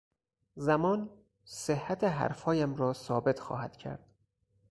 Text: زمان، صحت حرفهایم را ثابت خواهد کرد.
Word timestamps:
زمان، 0.55 1.09
صحت 1.43 2.03
حرفهایم 2.03 2.75
را 2.75 2.93
ثابت 2.93 3.39
خواهد 3.39 3.77
کرد. 3.77 4.07